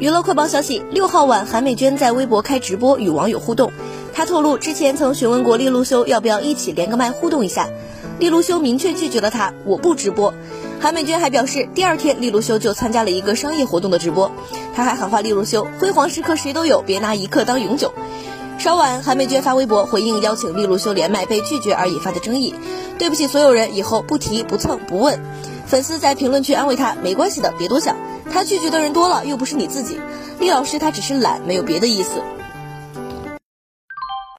[0.00, 3.70] 娱乐快报消息：六号晚，韩美娟在微博开直播与网友互动。
[4.14, 7.68] 她透露，之前曾询问过利路修要不要一起连个麦互动一下，
[8.18, 10.32] 利路修明确拒绝了她，我不直播。
[10.80, 14.32] 韩美娟还表示，第二天利路修就参加了一个商业活动的直播，
[14.74, 17.92] 她还喊话利路修：辉煌时刻谁都有，别拿一刻当永久。
[18.58, 22.54] 稍晚，韩美娟发微博回应邀请利路修连麦被拒绝而引发的争议，
[22.98, 25.20] 对不起所有人，以后不提不蹭不问。
[25.66, 27.96] 粉丝在评论区安慰她，没关系的，别多想。
[28.32, 30.00] 他拒绝的人多了，又不是你自己。
[30.38, 32.22] 厉老师他只是懒，没有别的意思。